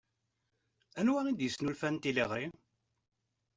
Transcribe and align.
Anwa 0.99 1.21
d-yesnulfan 1.37 1.95
tiliɣri? 1.97 2.45